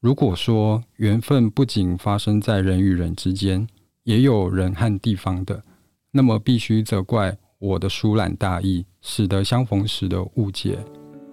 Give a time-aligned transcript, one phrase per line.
[0.00, 3.66] 如果说缘分不仅发生在人与人之间，
[4.04, 5.60] 也有人和地方的，
[6.12, 10.78] 那么必须责怪我的疏懒大意，使得相逢时的误解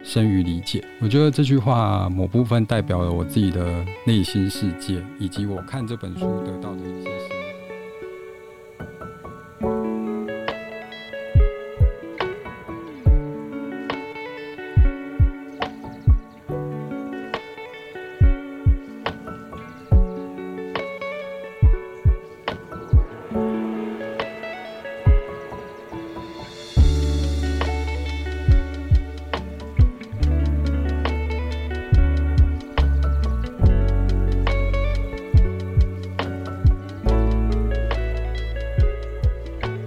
[0.03, 0.83] 生于理解。
[0.99, 7.34] 我觉得这句话某部分代表了我自己的内心世界，以及我看这本书得到的一些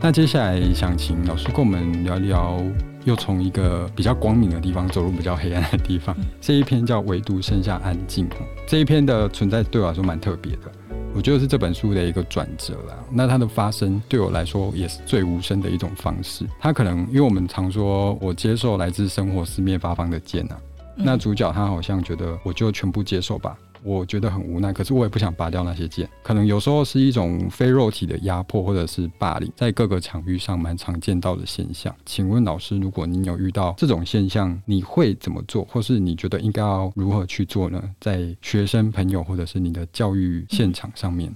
[0.08, 2.58] 那接下来想请老师跟我们聊聊，
[3.04, 6.16] 又从一个比较光明的地方走入比较黑暗的地方。
[6.40, 8.26] 这一篇叫《唯独剩下安静》，
[8.66, 10.72] 这一篇的存在对我来说蛮特别的，
[11.14, 12.96] 我觉得是这本书的一个转折啦。
[13.12, 16.46] 那它的发生对我来说也是最无声的一种方式。
[16.58, 20.58] 它可能因为我们常说我接受来自生活四面八方的剑啊，
[20.96, 23.54] 那主角他好像觉得我就全部接受吧。
[23.82, 26.08] 我觉得很无奈，可是我也不想拔掉那些剑。
[26.22, 31.94] 可能有时候是一种非肉体的压迫，或者是霸凌，在各个场域上蛮常见到的现象。
[32.04, 37.82] 请问老师，如果你有遇到这种现象，你会怎么做，或是你觉得应该要如何去做呢？
[38.00, 41.32] 在学生朋友或者是你的教育现场上面。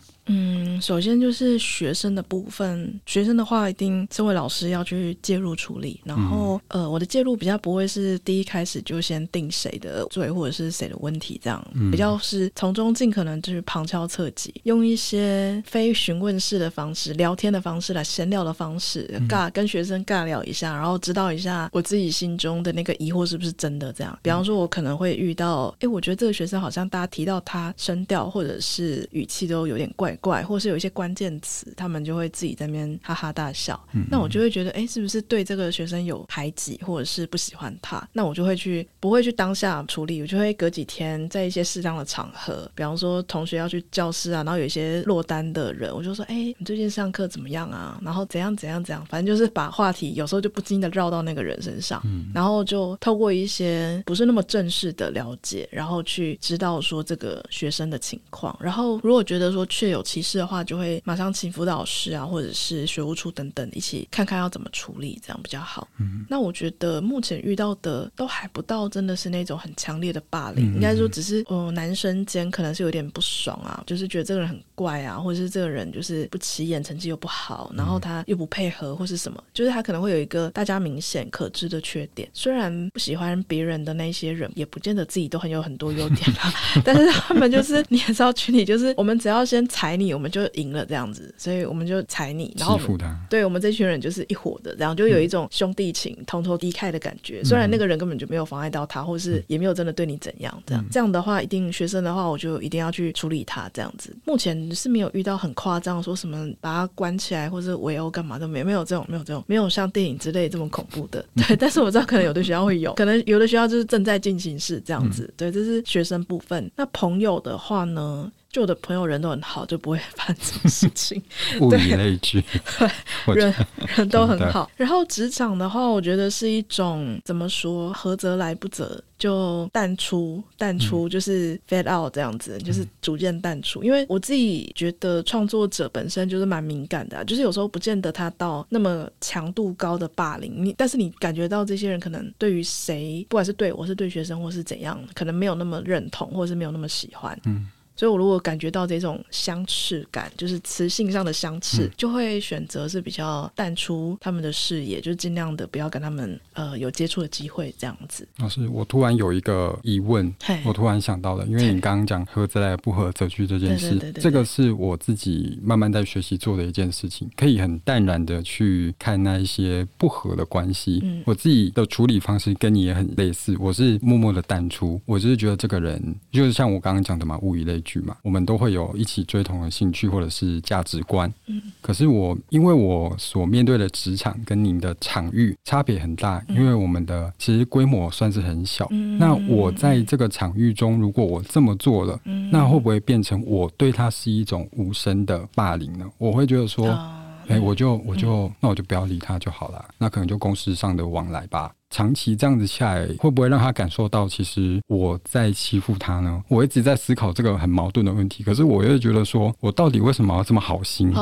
[0.81, 6.01] 首先就是学生的部分，学生的话一定这位老师要去介入处理。
[6.05, 23.92] 然后，嗯、呃，我的介入比较不会是第一开始就先定谁的罪或者是谁的问题，这样、嗯、比较是从中尽可能就是旁敲侧击，用一些非询问式的方式、聊天的方式来闲聊的方式，尬跟学生尬聊一下，然后知道一下我自己心中的那个疑惑是不是真的。
[23.92, 30.12] 这样，比方说，我可能会遇到，哎，我觉得这个学生好像大家提到他声调或者是语气都有点怪。
[30.17, 33.79] 怪，或是有一些关键词，他们就会自己在那边哈哈大笑。
[33.93, 38.07] 嗯嗯，那我就会觉得，哎，是不是对这个学生有排挤，或者是不喜欢他？
[38.13, 47.98] 那我就会去，不会去当下处理，我就会隔几天，在一些适当的场合，比方说同学要去教室啊，然后有一些落单的人，我就说，哎，你最近上课怎么样啊？
[48.03, 65.89] 然后怎样怎样怎样，反正就是把话题有时候就不经意的绕到那个人身上，嗯，然后就透过一些不是那么正式的了解，然后去知道说这个学生的情况，然后如果觉得说确有其事的话，就会马上请辅导师啊，或者是学务处等等一起看看要怎么处理，这样比较好。
[65.98, 82.29] 嗯，那我觉得目前遇到的都还不到真的是那种很强烈的霸凌，嗯、应该说只是呃男生间可能是有点不爽啊，就是觉得这个人很怪啊，或者是这个人就是不起眼，成绩又不好，然后他又不配合或是什么，就是他可能会有一个大家明显可知的缺点。
[82.33, 86.52] 虽然不喜欢别人的那些人，也不见得自己都很有很多优点啊，
[86.85, 90.13] 但是他们就是你也知道群里就是我们只要先踩你。
[90.13, 93.19] 我们就赢了这样子，所以我们就踩你，然后欺负他。
[93.30, 97.42] 对，我们这群人就是一伙的，然后就有一种兄弟情、嗯、同仇敌忾的感觉。
[97.42, 104.14] 虽然那个人根本就没有妨碍到他，或是也没有真的对你怎样，这样、嗯、这样的话，一定学生的话，我就一定要去处理他这样子。
[104.27, 111.24] 目前是没有遇到很夸张，说什么把他关起来或是围殴干嘛都没有，没有这种，没有这种，没有像电影之类这么恐怖的。
[111.36, 115.33] 对，但是我知道可能有的学校会有，可能有的学校就是正在进行式这样子。
[115.36, 116.70] 对，这是学生部分。
[116.77, 118.30] 那朋友的话呢？
[118.52, 121.20] 就我的朋友人都很好，就不会发生这种事情。
[121.58, 122.45] 物以类聚，
[123.24, 123.55] 对，人
[123.96, 124.70] 人都很好。
[124.77, 133.82] 然后职场的话，我觉得是一种怎么说，合则来，不则就淡出，淡出就是 fade out 这样子，嗯、就是逐渐淡出。
[133.82, 147.38] 因为我自己觉得创作者本身就是蛮敏感的、啊，就是有时候不见得他到那么强度高的霸凌你，但是你感觉到这些人可能对于谁，不管是对我是对学生或是怎样，可能没有那么认同，或者是没有那么喜欢。
[147.46, 147.67] 嗯。
[148.02, 158.26] 所以，我如果感觉到这种相斥感，就是磁性上的相斥，嗯、就会选择是比较淡出他们的视野，就尽量的不要跟他们呃有接触的机会，这样子。
[158.38, 170.99] 老师，我突然有一个疑问，我突然想到了，因为你刚刚讲合则来，不合则去这件事，这个是我自己慢慢在学习做的一件事情，可以很淡然的去看那一些不合的关系。
[171.05, 177.92] 嗯、我自己的处理方式跟你也很类似，我是默默的淡出，我就是觉得这个人就是像我刚刚讲的嘛，物以类聚。
[178.00, 181.33] 嘛，我们都会有一起追同的兴趣或者是价值观。
[181.47, 188.87] 嗯，可是我因为我所面对的职场跟您的场域差别很大，因为我们的其实规模算是很小。
[188.91, 196.06] 嗯，那我在这个场域中，如果我这么做了，那会不会变成我对他是一种无声的霸凌呢？
[196.19, 196.89] 我会觉得说。
[196.89, 197.22] 哎、
[197.53, 199.85] 哎、欸，我就我就、嗯、那我就不要理他就好了。
[199.99, 201.71] 那可能就公事上的往来吧。
[201.91, 206.43] 长期这样子下来，会不会让他感受到其实我在欺负他呢？
[206.49, 208.43] 我一直在思考这个很矛盾的问题。
[208.43, 211.13] 可是我又觉得说，我到底为什么要这么好心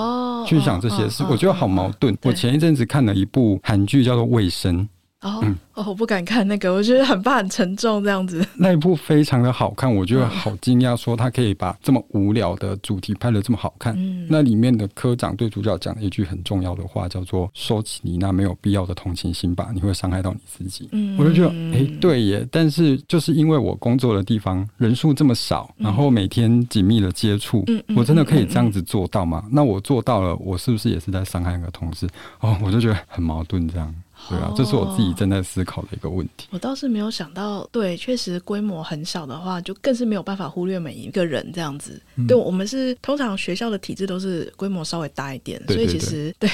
[0.46, 1.24] 去想这些事？
[1.28, 2.16] 我觉得好矛盾。
[2.22, 4.78] 我前一阵子看了一部韩剧，叫做《卫生》。
[5.22, 8.42] 哦、oh, 嗯，哦，我不敢看那个，我觉得很怕很沉重这样子。
[8.56, 13.94] 那一部非常的好看，我觉得好惊讶，说他可以把这么无聊的主题拍的这么好看。
[13.98, 22.48] 嗯，那里面的科长对主角讲了一句很重要的话，叫做“收起你那没有必要的同情心吧，你会伤害到你自己。”嗯，我就觉得，哎、欸，对耶。
[22.50, 29.44] 但是就是因为我工作的地方人数这么少，然后每天紧密的接触，嗯，我真的可以这样子做到吗？
[29.52, 32.08] 那我做到了，我是不是也是在伤害那个同事？
[32.40, 33.94] 哦，我就觉得很矛盾这样。
[34.28, 36.46] 对啊，这是我自己正在思考的一个问题。
[36.50, 42.00] 我倒是没有想到，对，确实规模很小的话，就更是没有办法忽略每一个人这样子。
[42.16, 46.50] 嗯、对，我们是通常学校的体制都是规模稍微大一点，对对对，所以其实对。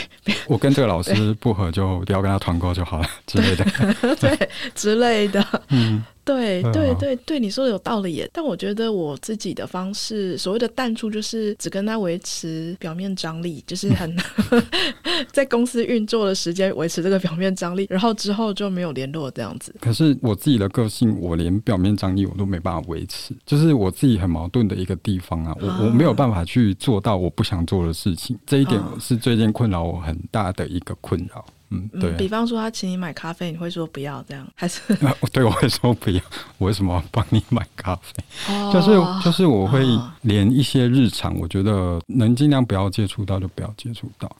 [0.46, 3.64] 我跟这个老师 不合，就不要跟他团购就好了之类的，
[4.16, 5.44] 对之类的。
[5.68, 6.04] 嗯。
[6.26, 8.28] 对对对对，你说的有道理耶。
[8.32, 14.14] 但我觉得我自己的方式，所谓的淡出，就是只跟他维持表面张力，就是很
[15.32, 19.72] 在公司运作的时间维持这个表面张力，然后之后就没有联络这样子。
[19.80, 25.56] 可是我自己的个性，我连表面张力我都没办法维持，就是我自己很矛盾的一个地方啊。
[25.60, 31.44] 我我没有办法去做到我不想做的事情，这一点是最近困扰我很大的一个困扰。
[31.70, 32.12] 嗯，对。
[32.12, 34.80] 比方说他请你买咖啡，你会说不要这样，还是？
[35.32, 36.20] 对，我会说不要。
[36.58, 38.12] 我为什么要帮你买咖啡？
[38.48, 39.84] 哦、就是就是我会
[40.22, 44.30] 连一些日常，我觉得能尽量不要接触到就不要接触到。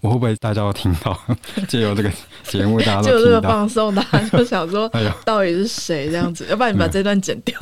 [0.00, 1.18] 我会不会大家都听到？
[1.68, 2.10] 借由这个
[2.44, 3.02] 节目，大家。
[3.02, 6.46] 就 这个放送，大家就想说， 哎呀，到底是谁这样子？
[6.48, 7.58] 要不然你把这段剪掉。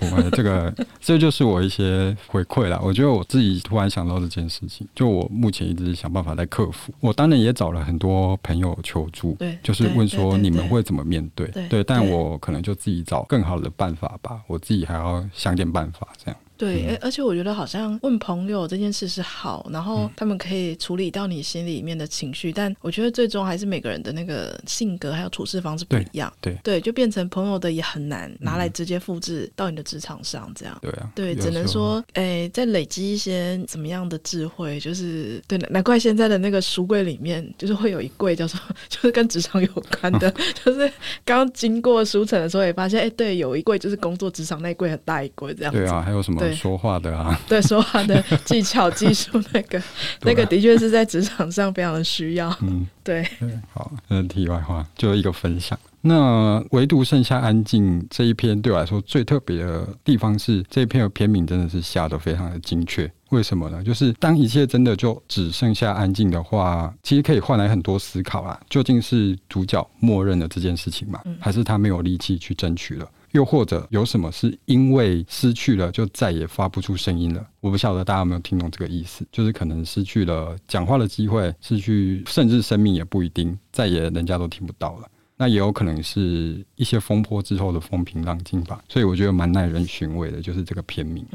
[0.00, 2.80] 不会，这个这就是我一些回馈啦。
[2.82, 6.92] 我觉得我自己突然想到这件事情，就我目前一直想办法在克服。
[7.00, 11.46] 我当然也找了很多朋友求助，对，就是问说你们会怎么面对？
[11.68, 14.40] 对，但我可能就自己找更好的办法吧。
[14.46, 16.40] 我自己还要想点办法，这样。
[16.56, 26.32] 对，而而且我觉得好像问朋友这件事是好，然后他们可以处理到你心里面的情绪，但我觉得最终还是每个人的那个性格还有处事方式不一样。
[26.40, 30.78] 对对，就变成朋友的也很难拿来直接复制到你的职场上，这样。
[30.80, 39.68] 对啊，对，只能说，哎，再累积一些怎么样的智慧，就是对，难怪现在的那个书柜里面就是会有一柜叫做 就是跟职场有
[40.00, 40.30] 关的，
[40.64, 40.90] 就是
[41.24, 45.72] 刚经过书城的时候也发现，哎，对，有一柜就是工作职场那一柜很大一柜这样。
[45.72, 46.43] 对啊，还有什么？
[46.52, 49.80] 说话的啊， 对，说话的技巧、技术，那个，
[50.22, 52.54] 那个的确是在职场上非常的需要。
[52.60, 53.24] 嗯， 对。
[53.72, 55.78] 好，那题外话，就一个分享。
[56.06, 63.10] 那唯独剩下安静这一篇，对我来说最特别的地方是，这一篇的篇名真的是下的非常的精确。
[63.30, 63.82] 为什么呢？
[63.82, 68.60] 就是当一切真的就只剩下安静的话，其实可以换来很多思考啊。
[68.68, 71.18] 究竟是主角默认了这件事情吗？
[71.40, 73.08] 还是他没有力气去争取了？
[73.34, 77.44] 又或者有什么是因为失去了就再也发不出声音了？
[77.60, 85.08] 我不晓得大家有没有听懂这个意思，就是可能失去了讲话的机会，失去甚至生命也不一定，再也人家都听不到了。
[85.36, 88.80] 那也有可能是一些风波之后的风平浪静吧。
[88.88, 91.26] 所以我觉得蛮耐人寻味的，就是这个片名。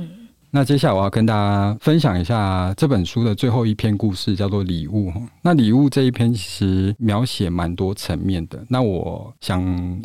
[0.51, 5.09] 那接下来我要跟大家分享一下这本书的最后一篇故事，叫做《礼物》。
[5.41, 8.65] 那《礼物》这一篇其实描写蛮多层面的。
[8.67, 9.61] 那我想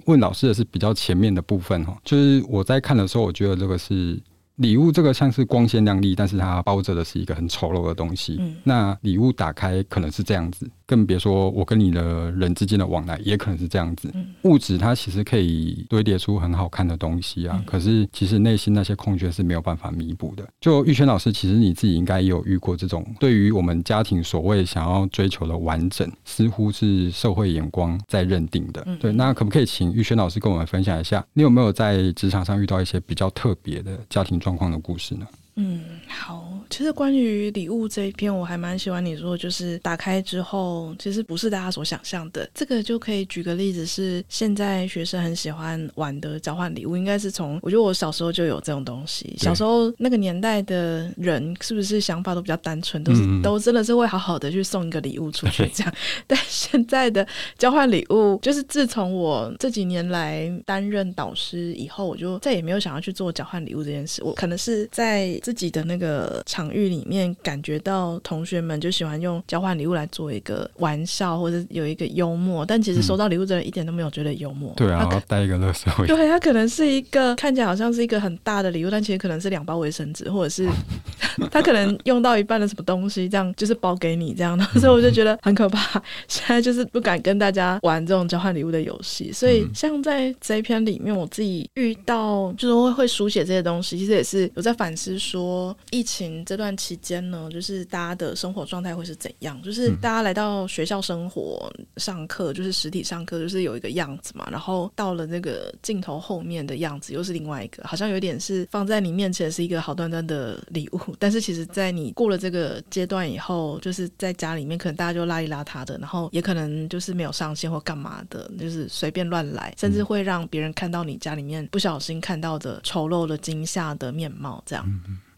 [0.06, 4.20] 问老师的是比较前面的部分哈，就是我在看的时候，我觉得这个是。
[4.58, 8.36] 礼物这个像是光鲜亮丽，但是它包着的是一个很丑陋的东西。
[8.38, 14.10] 嗯，那礼物打开可能是这样子，更别说我跟你的人之间的往来也可能是这样子。
[14.14, 20.46] 嗯，物质它其实可以堆叠出很好看的东西啊，嗯，可是其实内心那些空缺是没有办法弥补的。
[20.60, 28.82] 就玉轩老师，其实你自己应该也有遇过这种，对于我们家庭所谓想要追求的完整，似乎是社会眼光在认定的。
[28.86, 35.26] 嗯，对，那可不可以请玉轩老师跟我们分享一下，你有没有在职场上遇到一些比较特别的家庭状况的故事呢？
[35.56, 36.53] 嗯，好。
[36.74, 42.50] 其实关于礼物这一篇，我还蛮喜欢你说，就是打开之后，其实不是大家所想象的。
[42.52, 49.32] 这个就可以举个例子，是现在学生很喜欢玩的交换礼物，应该是从我觉得我小时候就有这种东西。
[49.38, 55.94] 小时候那个年代的人，是不是想法都比较单纯，都是都真的是会好好的去送一个礼物出去这样。
[56.26, 57.24] 但现在的
[57.56, 64.20] 交换礼物，就是自从我这几年来担任导师以后，我就再也没有想要去做交换礼物这件事。
[64.24, 66.63] 我可能是在自己的那个场。
[66.64, 74.72] 场域里面感觉到同学们就喜欢用交换礼物来做一个玩笑，或者有一个幽默，但其实收到礼物的人一点都没有觉得幽默。
[74.76, 76.06] 对啊，然后带一个垃圾。
[76.06, 80.66] 对，他可能是一个看起来好像是一个很大的礼物，但其实可能是两包卫生纸，或者是
[81.50, 84.64] 他可能用到一半的什么东西，这样就是包给你这样的。
[84.80, 86.02] 所以我就觉得很可怕。
[86.28, 89.30] 现在就是不敢跟大家玩这种交换礼物的游戏。
[89.32, 99.60] 所以像在这一篇里面，我自己遇到就是会会书写这些东西，其实也是有在反思说，疫情这段期间呢，就是大家的生活状态会是怎样？
[99.62, 104.48] 就是大家来到学校生活、上课，就是实体上课，就是有一个样子嘛。
[104.50, 124.84] 然后到了那个镜头后面的样子，又是另外一个，好像有点是放在你面前是一个好端端的礼物， 但是其实在你过了这个阶段以后，就是在家里面可能大家就邋里邋遢的，然后也可能就是没有上线或干嘛的，就是随便乱来，甚至会让别人看到你家里面不小心看到的丑陋的惊吓的面貌，这样。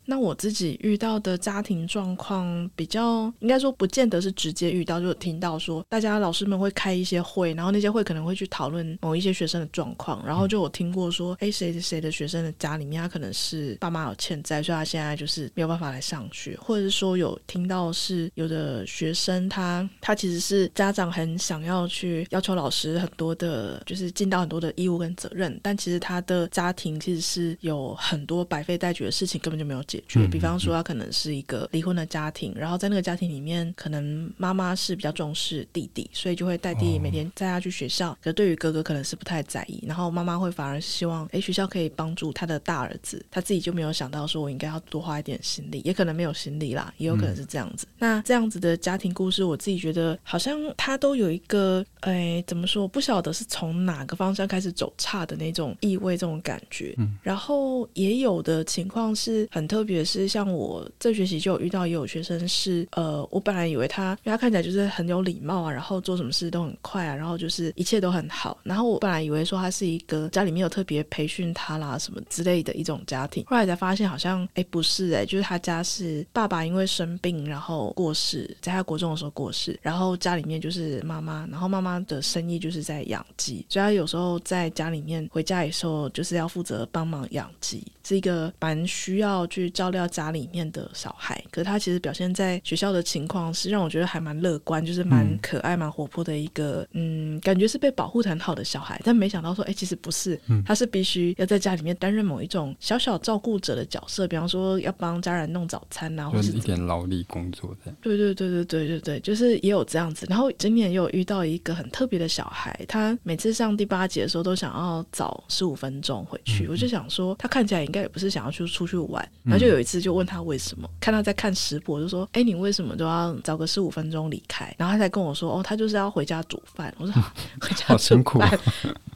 [0.06, 29.95] 那我自己遇到的家庭状况比较，应该说不见得是直接遇到，就听到说大家老师们会开一些会，然后那些会可能会去讨论某一些学生的状况，然后就有听过说，哎，谁谁的学生的家里面他可能是爸妈有欠债，所以他现在就是没有办法来上学，或者是说有听到是有的学生他他其实是家长很想要去要求老师很多的，就是尽到很多的义务跟责任，但其实他的家庭其实是有很多百废待举的事情，根本就没有解。
[29.96, 38.12] 解决，比方说他可能是一个离婚的家庭，然后在那个家庭里面，可能妈妈是比较重视弟弟，所以就会带弟弟每天带他去学校。
[38.22, 47.86] 可是对于哥哥可能是不太在意，然后妈妈会反而希望，哎，学校可以帮助他的大儿子，他自己就没有想到说我应该要多花一点心力，也可能没有心力啦，也有可能是这样子。
[47.98, 52.82] 那这样子的家庭故事，我自己觉得好像他都有一个，哎，怎么说？
[52.82, 56.94] 我不晓得是从哪个方向开始走差的那种意味，这种感觉。
[57.22, 59.85] 然后也有的情况是很特。
[59.86, 68.58] 特别是像我这学期就有遇到，也有学生是，呃，我本来以为他，因为他看起来就是很有礼貌啊，然后做什么事都很快啊，然后就是一切都很好。
[68.64, 89.70] 然后我本来以为说他是一个家里面有特别培训他啦什么之类的一种家庭，后来才发现好像，哎，不是哎，就是他家是爸爸因为生病然后过世，在他国中的时候过世，然后家里面就是妈妈，然后妈妈的生意就是在养鸡，所以他有时候在家里面回家的时候就是要负责帮忙养鸡，是一个蛮需要去。
[89.76, 98.98] 照料家里面的小孩，可是他其实表现在学校的情况是让我觉得还蛮乐观，就是蛮可爱、蛮活泼的一个，嗯，感觉是被保护的很好的小孩。
[99.04, 107.96] 但没想到说，哎、欸，其实不是，他是必须要在家里面担任某一种小小照顾者的角色，比方说要帮家人弄早餐啊，或是一点劳力工作这样。
[108.00, 110.24] 对对对对对对对，就是也有这样子。
[110.30, 119.65] 然后今年也有遇到一个很特别的小孩，他每次上第八节的时候都想要早十五分钟回去，嗯、我就想说，他看起来应该也不是想要去出去玩，然后就。
[119.66, 127.12] 就有一次就问他为什么，看他在看食谱，就说：“哎、欸，你为什么都要早个十五分钟离开？”然后他才跟我说：“哦，他就是要回家煮饭。”我说
[127.60, 128.40] ：“回家煮饭。”好辛苦。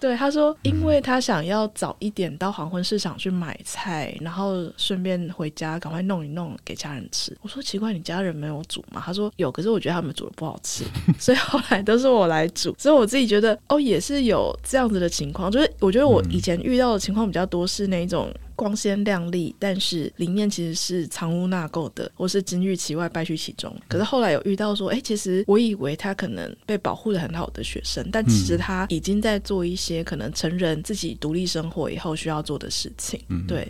[0.00, 10.83] 对，他说：“因为他想要早一点到黄昏市场去买菜，然后顺便回家赶快弄一弄给家人吃。”我说：“奇怪，你家人没有煮吗？”他说：“有，可是我觉得他们煮的不好吃，
[11.16, 18.28] 所以后来都是我来煮。”所以我自己觉得，哦，也是有这样子的情况，就是我觉得我以前遇到的情况比较多是那种。
[18.61, 23.75] 光鲜亮丽，但是里面其实是藏污纳垢的，或是金玉其外败絮其中。
[23.88, 33.19] 可是后来有遇到说，哎、欸，其实我以为他可能被保护的很好的学生，但其实他已经在做一些可能成人自己独立生活以后需要做的事情。
[33.29, 33.67] 嗯，对。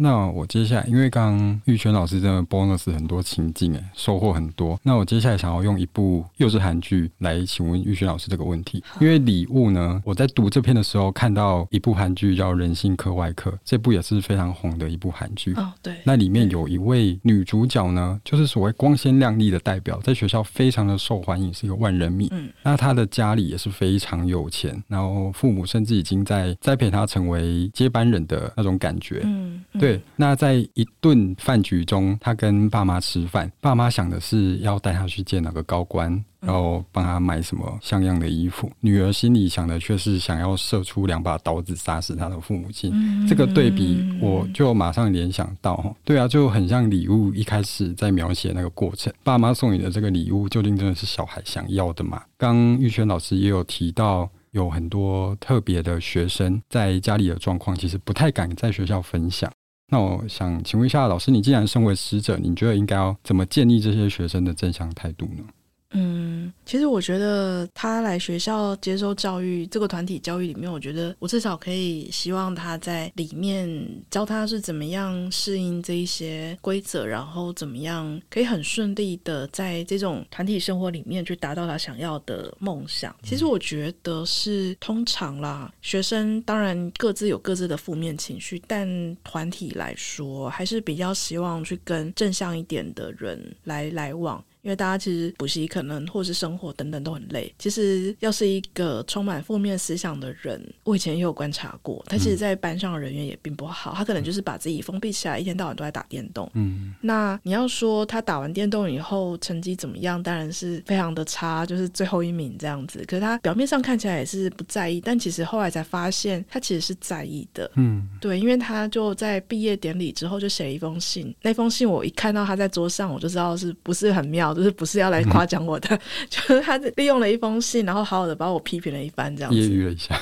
[0.00, 4.80] 那我接下来，因为刚刚玉轩老师真的 bonus 很多情境，哎，收获很多。
[4.82, 8.82] 那我接下来想要用一部又是韩剧来请问玉轩老师这个问题。
[8.98, 15.52] 因为礼物呢，我在读这篇的时候看到一部韩剧叫《人性课外课》，这部也是非常红的一部韩剧。
[15.54, 15.94] 哦，对。
[16.04, 22.28] 那里面有一位女主角呢，就是所谓光鲜亮丽的代表，在学校非常的受欢迎，是一个万人迷。
[22.30, 22.48] 嗯。
[22.62, 29.20] 那她的家里也是非常有钱，然后父母甚至已经在栽培她成为接班人的那种感觉。
[29.24, 29.62] 嗯。
[29.78, 29.89] 对。
[29.90, 38.70] 对，那在一顿饭局中，他跟爸妈吃饭，爸妈想的是要带他去见哪个高官，然后帮他买什么像样的衣服。
[38.80, 43.26] 女儿心里想的却是想要射出两把刀子杀死他的父母亲。
[43.26, 49.12] 这个对比，我就马上联想到，对啊，就很像礼物一开始在描写那个过程。
[49.24, 52.22] 爸妈送你的这个礼物，究竟真的是小孩想要的吗？
[52.38, 59.50] 刚玉轩老师也有提到，有很多特别的学生在家里的状况，其实不太敢在学校分享。
[59.90, 65.44] 那我想请问一下老师，你既然身为使者，你觉得应该要怎么建立这些学生的正向态度呢？
[65.92, 73.68] 嗯，其实我觉得他来学校接受教育，这个团体教育里面，我觉得我至少可以希望他在里面
[74.08, 83.14] 教他是怎么样适应这一些规则，然后怎么样可以很顺利的在这种团体生活里面去达到他想要的梦想。
[83.24, 94.42] 其实我觉得是通常啦，学生当然各自有各自的负面情绪，但团体来说还是比较希望去跟正向一点的人来来往。
[94.62, 97.52] 因为大家其实补习可能或是生活等等都很累。
[97.58, 103.94] 其实要是一个充满负面思想的人，我以前也有观察过，他其实，在班上的人缘也并不好。
[103.94, 106.50] 他可能就是把自己封闭起来，一天到晚都在打电动。
[106.54, 110.22] 嗯，那你要说他打完电动以后成绩怎么样？
[110.22, 113.02] 当然是非常的差，就是最后一名这样子。
[113.06, 117.70] 可是他表面上看起来也是不在意，但其实后来才发现，他其实是在意的。
[117.76, 124.49] 嗯，对，因为他就在毕业典礼之后就写了一封信，那封信我一看到他在桌上，我就知道是不是很妙。
[124.54, 129.58] 就是不是要来夸奖我的， 就是他利用了一封信，然后好好的把我批评了一番，这样子。
[129.58, 130.20] 揶揄了一下。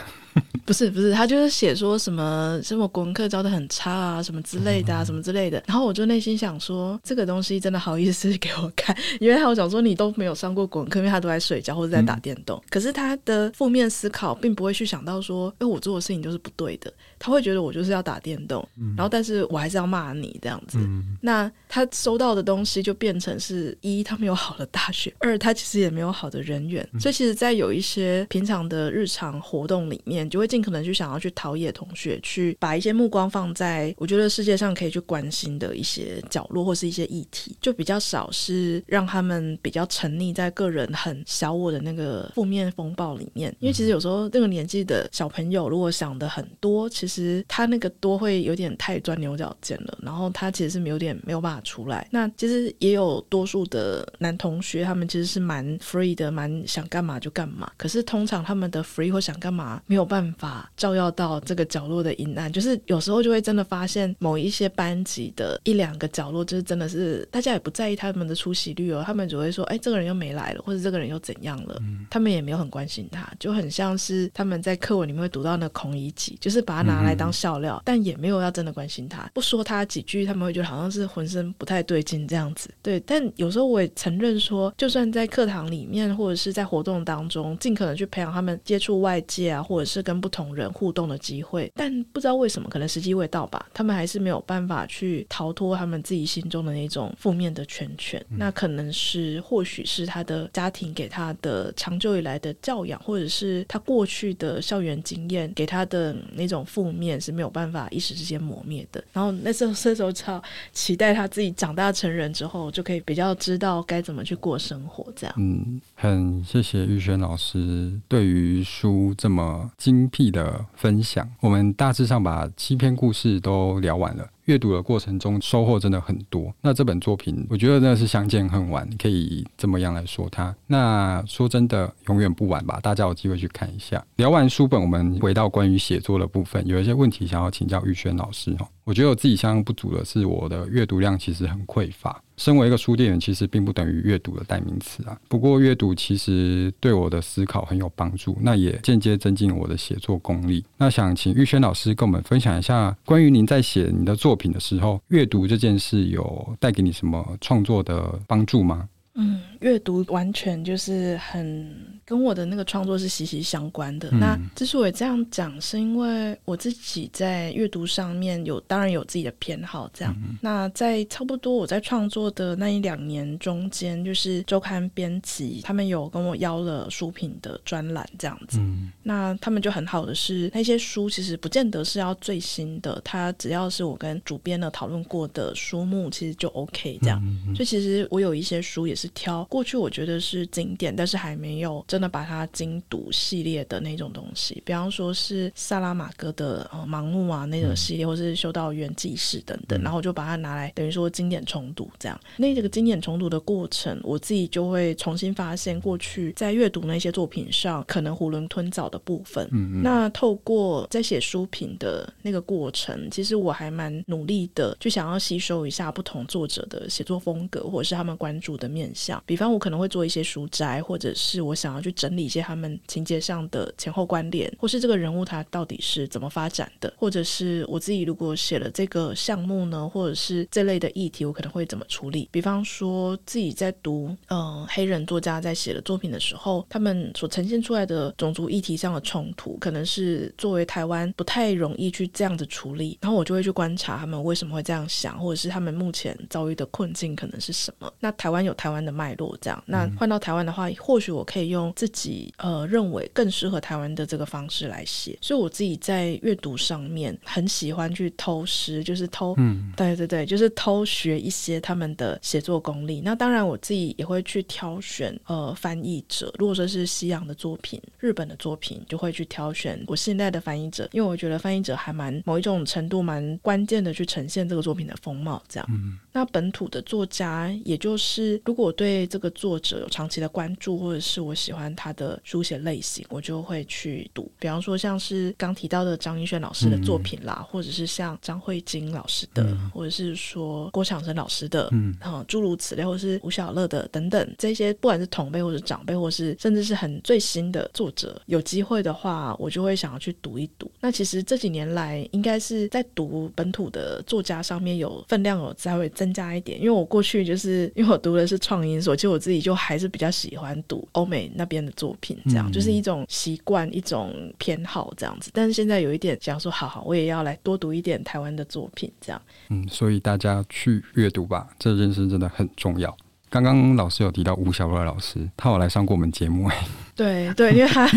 [0.68, 5.62] 不是不是，他就是写说什么什么国文课教的很差啊，什么之类的啊，什么之类的。
[5.66, 8.94] 然后我就内心想说，这个东西真的好意思给我看？
[9.18, 12.58] 因为他有讲说你都没有上过国文课，因为他都在睡觉或者在打电动。
[12.58, 16.92] 嗯、可是他的负面思考并不会去想到说，哎，我做的事情就是不对的。
[17.18, 20.76] 他会觉得我就是要打电动，嗯、然后但是我还是要骂你这样子。
[20.78, 26.86] 嗯、那他收到的东西就变成是一，他没有好的大学； 二，他其实也没有好的人缘。
[26.92, 43.54] 嗯、所以其实，在有一些平常的日常活动里面，就会尽可能去想要去陶冶同学，去把一些目光放在我觉得世界上可以去关心的一些角落或是一些议题，就比较少是让他们比较沉溺在个人很小我的那个负面风暴里面。
[43.60, 52.04] 因为其实有时候那个年纪的小朋友，如果想的很多，其实他那个多会有点太钻牛角尖了，然后他其实是有点没有办法出来。
[52.10, 57.70] 那其实也有多数的男同学，他们其实是蛮 free 的，蛮想干嘛就干嘛。
[57.76, 60.47] 可是通常他们的 free 或想干嘛没有办法。
[60.76, 82.70] 照耀到这个角落的阴暗，就是有时候就会真的发现某一些班级的一两个角落，就是真的是大家也不在意他们的出席率哦，他们只会说，哎，这个人又没来了，或者这个人又怎样了，嗯、他们也没有很关心他，就很像是他们在课文里面会读到那个孔乙己，就是把他拿来当笑料，嗯、但也没有要真的关心他，不说他几句，他们会觉得好像是浑身不太对劲这样子。
[82.82, 98.24] 对，但有时候我也承认说，就算在课堂里面或者是在活动当中，尽可能去培养他们接触外界啊，或者是跟不同人互动的机会，但不知道为什么，可能时机未到吧，他们还是没有办法去逃脱他们自己心中的那种负面的圈圈。
[98.30, 109.02] 嗯、那可能是，或许是他的家庭给他的长久以来的教养，或者是他过去的校园经验给他的那种负面是没有办法一时之间磨灭的。
[109.12, 115.06] 然后那时候，这时候超期待他自己长大成人之后，就可以比较知道该怎么去过生活。
[115.16, 120.66] 这样，嗯，很谢谢玉轩老师对于书这么精的。
[120.74, 124.28] 分享，我们大致上把七篇故事都聊完了。
[124.48, 126.52] 阅读的过程中收获真的很多。
[126.62, 130.54] 那这本作品，我觉得真的是相见恨晚，可以这么样来说它。
[130.66, 132.80] 那说真的，永远不晚吧？
[132.82, 134.02] 大家有机会去看一下。
[134.16, 138.66] 聊完书本，我们回到关于写作的部分，有一些问题想要请教玉轩老师哦。
[138.84, 142.18] 我觉得我自己相当不足的是，我的阅读量其实很匮乏。
[142.38, 145.18] 身为一个书店员，其实并不等于阅读的代名词啊。
[145.28, 150.64] 不过阅读其实对我的思考很有帮助，那也间接增进我的写作功力。
[150.78, 158.88] 那想请玉轩老师跟我们分享一下，关于您在写你的作品的时候，阅读这件事有带给你什么创作的帮助吗？
[159.16, 161.98] 嗯，阅读完全就是很。
[162.08, 164.08] 跟我的那个创作是息息相关的。
[164.12, 169.90] 嗯、那之所以这样讲，是因为我自己在阅读上面有，当然有自己的偏好。
[169.92, 178.56] 这样，嗯、那在差不多我在创作的那一两年中间，就是周刊编辑他们有跟我邀了书评的专栏，这样子。
[178.58, 187.22] 嗯、那他们就很好的是，那些书其实不见得是要最新的，它只要是我跟主编的讨论过的书目，其实就 OK 这样。
[187.54, 191.84] 所以其实我有一些书也是挑过去我觉得是经典，但是还没有。
[191.88, 202.20] 真的把它精读系列的那种东西，比方说是萨拉玛戈的呃盲目啊那种系列，嗯、或是修道院记事等等，嗯、然后就把它拿来等于说经典重读这样。
[202.36, 209.48] 那这个经典重读的过程，我自己就会重新发现过去在阅读那些作品上可能囫囵吞枣的部分。
[209.50, 209.82] 嗯嗯。
[209.82, 219.22] 那透过在写书评的那个过程，其实我还蛮努力的，去想要吸收一下不同作者的写作风格，或者是他们关注的面向。
[219.24, 232.28] 比方我可能会做一些书摘，或者是我想要去整理一些他们情节上的前后关联，或是这个人物他到底是怎么发展的，或者是我自己如果写了这个项目呢，或者是这类的议题，我可能会怎么处理。
[232.32, 247.92] 比方说自己在读嗯、黑人作家在写的作品的时候，他们所呈现出来的种族议题上的冲突，可能是作为台湾不太容易去这样子处理，然后我就会去观察他们为什么会这样想，或者是他们目前遭遇的困境可能是什么。
[248.00, 249.62] 那台湾有台湾的脉络，这样。
[249.66, 255.18] 那换到台湾的话，或许我可以用自己呃认为更适合台湾的这个方式来写。
[255.20, 263.00] 所以我自己在阅读上面很喜欢去偷师，就是偷，嗯，对对对，就是偷学一些他们的写作功力。
[263.04, 275.66] 那当然我自己也会去挑选呃翻译者，如果说是西洋的作品、日本的作品，就会去挑选我现在的翻译者，因为我觉得翻译者还蛮某一种程度蛮关键的去呈现这个作品的风貌，这样。
[275.70, 275.98] 嗯。
[276.18, 284.28] 那本土的作家，也就是如果我对这个作者有长期的关注，或者是我喜欢他的书写类型，我就会去读。
[284.36, 291.94] 比方说，像是刚提到的张一轩老师的作品啦，嗯、或者是像张慧晶老师的，嗯、或者是说郭强生老师的，嗯，
[292.26, 300.68] 诸如此类，或者是吴小乐的等等，这些不管是同辈或者长辈，或是甚至是很最新的作者，有机会的话，我就会想要去读一读。
[300.80, 306.07] 那其实这几年来，应该是在读本土的作家上面有分量有在会增。
[306.08, 315.30] 增加一点，因为我过去就是因为我读的是创英所，其实我自己就还是比较喜欢读欧美那边的作品，这样、嗯、就是一种习惯、一种偏好这样子。
[315.34, 319.20] 但是现在有一点想说，好好，我也要来多读一点台湾的作品，这样。
[319.50, 322.96] 嗯，所以大家去阅读吧，这件事真的很重要。
[323.30, 326.64] 刚刚老师有提到吴小乐老师，他有来上过我们节目哎。
[326.96, 327.88] 对对，因为他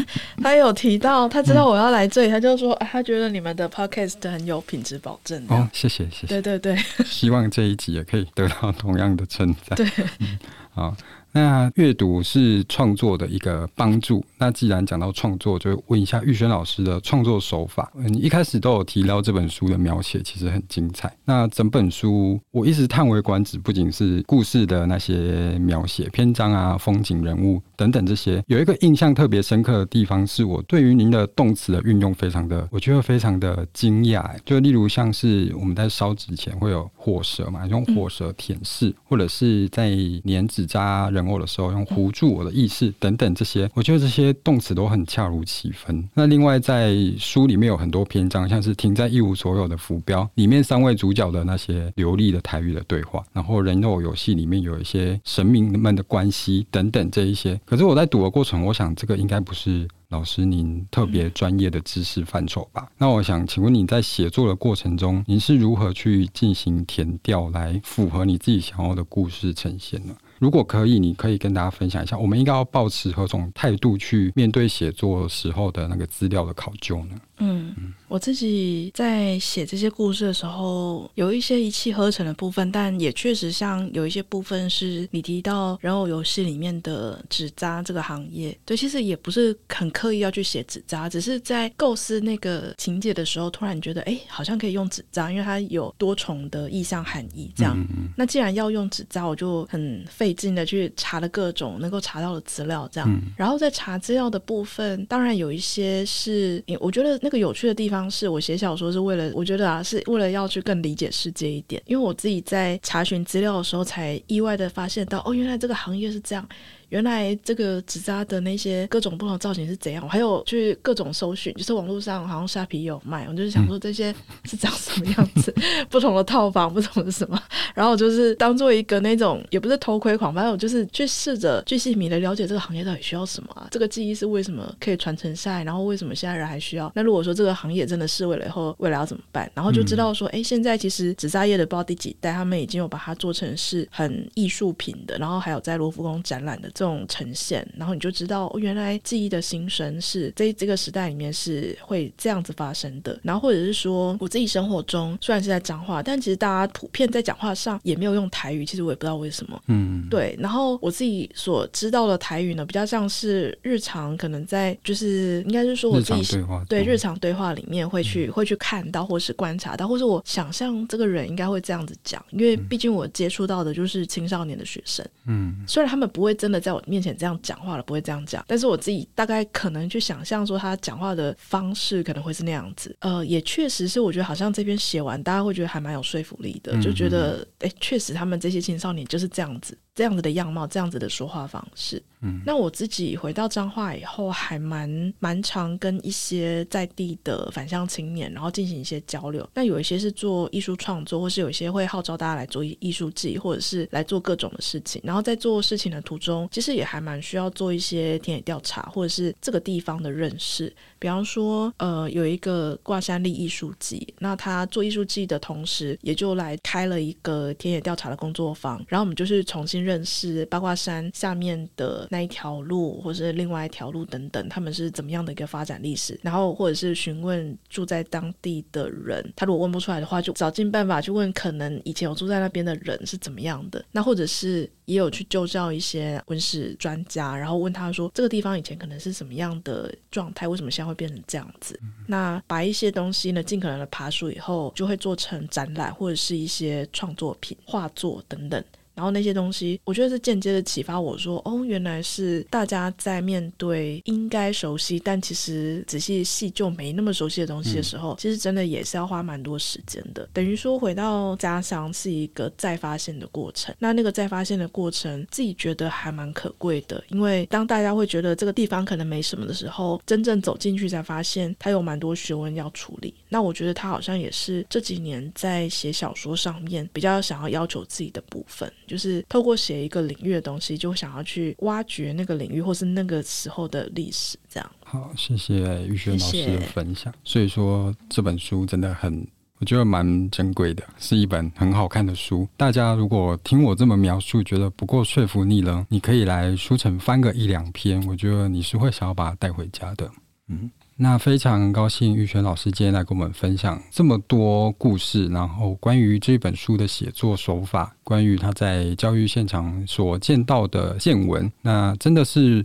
[0.43, 5.43] 他有提到，他知道我要来这里，他就说，他觉得你们的 podcast 很有品质保证。
[5.49, 6.27] 哦，谢谢谢谢。
[6.27, 9.75] 对对对，希望这一集也可以得到同样的称赞。
[9.75, 9.87] 对，
[10.19, 10.37] 嗯，
[10.73, 10.95] 好。
[11.33, 14.23] 那阅读是创作的一个帮助。
[14.37, 17.91] 那既然讲到创作，就问一下玉轩老师的创作手法。
[17.95, 21.15] 你一开始都有提到这本书的描写其实很精彩。
[21.25, 34.23] 那整本书我一直叹为观止，不仅是故事的那些描写、篇章啊、风景、人物等等这些，有一个印象特别深刻的地方，是我对于您的动词的运用非常的，我觉得非常的惊讶。
[34.43, 46.07] 就例如像是我们在烧纸前会有火舌嘛，用火舌舔舐，或者是在粘纸扎人偶的时候用糊住我的意识等等这些，我觉得这些动词都很恰如其分。
[46.13, 57.59] 那另外在书里面有很多篇章，像是停在一无所有的浮标里面，三位主角的那些流利的台语的对话，然后人偶游戏里面有一些神明们的关系等等这一些。
[57.65, 62.89] 可是我在读的过程，我想这个应该不是老师您特别专业的知识范畴吧？
[62.97, 70.13] 那我想请问你在写作的过程中，您是如何去进行填调来符合你自己想要的故事呈现呢？
[70.41, 77.15] 如果可以，你可以跟大家分享一下，我们应该要保持何种态度去面对写作时候的那个资料的考究呢？
[77.43, 77.73] 嗯，
[78.07, 88.55] 我自己在写这些故事的时候，有一些一气呵成的部分，但也确实像有一些部分是你提到人偶游戏里面的纸扎这个行业。
[88.63, 97.51] 对，其实也不是很刻意要去写纸扎，只是在构思那个情节的时候，突然觉得，哎，好像可以用纸扎，因为它有多重的意象含义。
[97.55, 103.09] 这样，嗯嗯，那既然要用纸扎，我就很费劲的去查了各种能够查到的资料，这样。
[103.09, 107.30] 嗯、然后在查资料的部分，当然有一些是，我觉得那。
[107.31, 111.81] 个有趣的地方是我写小说是为了，我觉得啊，是为了要去更理解世界一点。
[111.85, 116.47] 因为我自己在查询资料的时候，才意外的发现到，哦，原来这个行业是这样。
[116.91, 120.03] 原来这个纸扎的那些各种不同造型是怎样？
[120.03, 125.53] 我还有去各种搜寻，就是网络上好像虾皮有卖，我就是想说这些是长什么样子，
[125.89, 127.41] 不同的套房，不同的什么，
[127.73, 133.69] 然后就是当做一个那种也不是偷窥狂，反正我就是去试着去细腻的了解这个行业到底需要什么啊？
[133.71, 135.63] 这个技艺是为什么可以传承下来？
[135.63, 136.91] 然后为什么现在人还需要？
[136.93, 139.49] 那如果说这个行业真的是为了以后，未来要怎么办？
[139.55, 147.67] 然后就知道说，哎、现在其实纸扎业的不知道第几代，他们已经有把它做成是很艺术品的，然后还有在罗浮宫展览的这种呈现。
[147.77, 153.19] 然后你就知道，哦，原来记忆的新生是在这个时代里面是会这样子发生的。
[153.21, 158.65] 然后或者是说，我自己生活中虽然是在讲话，但其实大家普遍在讲话上也没有用台语。
[158.65, 159.61] 其实我也不知道为什么。
[159.67, 160.35] 嗯，对。
[160.39, 172.23] 然后我自己所知道的台语呢，比较像是日常可能在就是应该是说我自己对日，对日常对话里面会去、嗯、会去看到，或是观察到，或是我想象这个人应该会这样子讲。
[172.31, 175.05] 因为毕竟我接触到的就是青少年的学生。
[175.27, 177.31] 嗯，虽然他们不会真的在我面前这样。
[177.41, 182.95] 讲话了不会这样讲，但是我自己大概可能去想象说他讲话的方式可能会是那样子。
[182.99, 192.01] 呃，也确实是，我觉得好像这篇写完，大家会觉得还蛮有说服力的，就觉得哎，确实他们这些青少年就是这样子这样子的样貌，这样子的说话方式。
[192.23, 199.47] 嗯，那我自己回到彰化以后，还蛮蛮常跟一些在地的返乡青年，然后进行一些交流。
[199.55, 205.01] 那有一些是做艺术创作，或是有一些会号召大家来做艺术季，或者是来做各种的事情。
[205.03, 210.71] 然后在做事情的途中，其实也还蛮需要做一些田野调查，或者是这个地方的认识。
[210.99, 218.77] 比方说，呃，有一个挂山立艺术季，那他做艺术季的同时，也就来开了一个田野调查的工作坊。
[218.87, 226.19] 然后我们就是重新认识八卦山下面的那一条路，或是另外一条路等等，他们是怎么样的一个发展历史。
[226.21, 233.83] 然后或者是询问住在当地的人，他如果问不出来的话，就找尽办法去问可能以前有住在那边的人是怎么样的。
[233.91, 241.79] 那或者是也有去就教一些文史专家，然后问他说这个地方以前可能是什么样的状态，为什么现在会变成这样子？
[242.07, 248.63] 那把一些东西呢，尽可能的爬树以后，就会做成展览或者是一些创作品、画作等等。
[249.01, 260.29] 然后那些东西，我觉得是间接的启发我说，哦，原来是大家在面对应该熟悉，但其实仔细细就没那么熟悉的东西的时候，嗯、其实真的也是要花蛮多时间的。
[260.31, 263.73] 等于说回到家乡是一个再发现的过程。
[263.79, 273.11] 那那个再发现的过程，自己觉得还蛮可贵的，因为当大家会觉得这个地方可能没什么的时候，真正走进去才发现它有蛮多学问要处理。
[273.29, 278.71] 那我觉得他好像也是这几年在写小说上面比较想要要求自己的部分。
[278.91, 284.71] 就是透过写一个领域的东西，就想要去挖掘那个领域，或是那个时候的历史，这样。
[284.83, 287.13] 好，谢谢玉轩老师的分享。
[287.23, 287.33] 谢谢。
[287.33, 289.25] 所以说这本书真的很，
[289.59, 292.45] 我觉得蛮珍贵的，是一本很好看的书。
[292.57, 300.11] 大家如果听我这么描述，觉得不够说服你了，你可以来书城翻个一两篇，我觉得你是会想要把它带回家的。
[300.49, 300.69] 嗯。
[301.03, 312.63] 那非常高兴玉璇老师今天来跟我们分享这么多故事，然后关于这本书的写作手法，关于他在教育现场所见到的见闻，那真的是，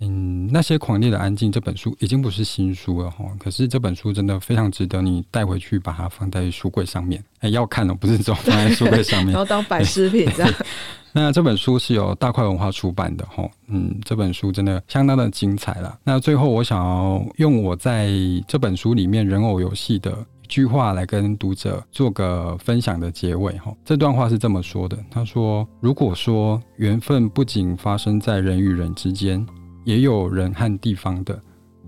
[0.00, 10.54] 嗯，那些狂烈的安静这本书已经不是新书了哈，可是这本书真的非常值得你带回去，把它放在书柜上面，哎，要看了，不是只放在书柜上面， 然后当摆饰品这样。
[11.12, 15.98] 那这本书是由大块文化出版的哈，嗯，这本书真的相当的精彩了。
[16.04, 18.08] 那最后，我想要用我在
[18.46, 20.12] 这本书里面人偶游戏的
[20.44, 23.74] 一句话来跟读者做个分享的结尾哈。
[23.84, 29.44] 这段话是这么说的：他说，如果说缘分不仅发生在人与人之间，
[29.88, 31.40] 也有人和地方的，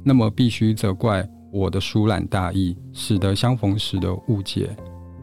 [0.03, 4.71] 那么必须责怪我的疏懒大意，使得相逢时的误解。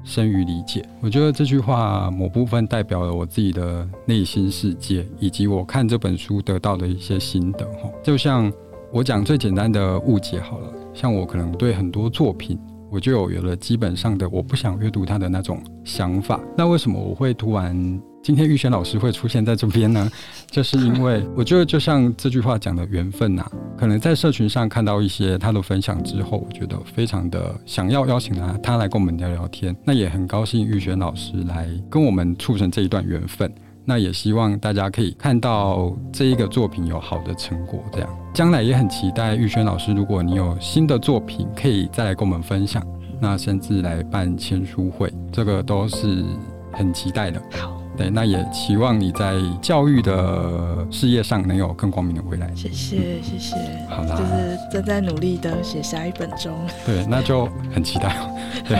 [0.04, 7.66] 生于理解，我觉得这句话某部分代表了我自己的内心世界，以及我看这本书得到的一些心得。
[7.82, 8.54] 哈，就像
[8.94, 12.60] 我讲最简单的误解好了，像我可能对很多作品，
[12.92, 16.40] 我就有了基本上的我不想阅读它的那种想法。
[16.56, 18.00] 那为什么我会突然？
[18.28, 20.12] 今天玉轩老师会出现在这边呢，
[20.52, 29.74] 就是因为我觉得就像这句话讲的缘分呐、啊，可能在社群上看到一些他的分享之后，我觉得非常的想要邀请他，他来跟我们聊聊天。
[29.86, 33.50] 那也很高兴玉轩老师来跟我们促成这一段缘分。
[33.86, 42.86] 那也希望大家可以看到这一个作品有好的成果，这样将来也很期待玉轩老师，如果你有新的作品，可以再来跟我们分享，
[43.22, 46.26] 那甚至来办签书会，这个都是
[46.74, 47.42] 很期待的。
[47.52, 47.87] 好。
[47.98, 52.48] 对，那也期望你在教育的事业上能有更光明的未来。
[52.56, 53.56] 谢谢，谢谢。
[53.90, 56.54] 好啦，就是正在努力的写下一本中。
[56.86, 58.16] 对，那就很期待。
[58.70, 58.80] 对，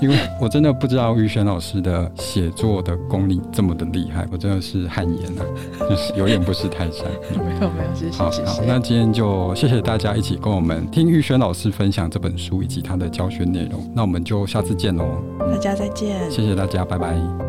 [0.00, 5.44] 因为我真的不知道玉轩老师的写作的功力这么的厉害，我真的是汗颜啊，
[5.80, 7.06] 就是有眼不识泰山。
[7.32, 8.16] 没有没有，谢谢。
[8.16, 13.90] 好，谢谢好，那今天就谢谢大家一起跟我们听玉轩老师分享这本书以及他的教学内容。
[13.94, 15.22] 那我们就下次见喽。
[15.38, 16.30] 大家再见。
[16.30, 17.43] 谢谢大家，拜拜。